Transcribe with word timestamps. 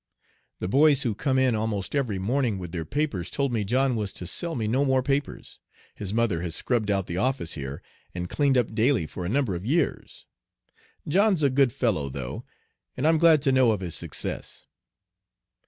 The 0.57 0.67
boys 0.67 1.03
who 1.03 1.13
come 1.13 1.37
in 1.37 1.53
almost 1.53 1.93
every 1.93 2.17
morning 2.17 2.57
with 2.57 2.71
their 2.71 2.85
papers 2.85 3.29
told 3.29 3.53
me 3.53 3.63
John 3.63 3.95
was 3.95 4.11
to 4.13 4.25
sell 4.25 4.55
me 4.55 4.67
no 4.67 4.83
more 4.83 5.03
papers. 5.03 5.59
His 5.93 6.11
mother 6.11 6.41
has 6.41 6.55
scrubbed 6.55 6.89
out 6.89 7.05
the 7.05 7.17
office 7.17 7.53
here, 7.53 7.83
and 8.15 8.27
cleaned 8.27 8.57
up 8.57 8.73
daily 8.73 9.05
for 9.05 9.25
a 9.25 9.29
number 9.29 9.53
of 9.53 9.63
years. 9.63 10.25
John's 11.07 11.43
a 11.43 11.51
good 11.51 11.71
fellow 11.71 12.09
though, 12.09 12.43
and 12.97 13.07
I'm 13.07 13.19
glad 13.19 13.43
to 13.43 13.51
know 13.51 13.69
of 13.73 13.81
his 13.81 13.93
success." 13.93 14.65